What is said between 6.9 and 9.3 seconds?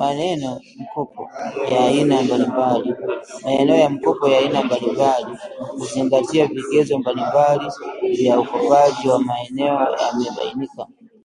mnalimbali vya ukopaji wa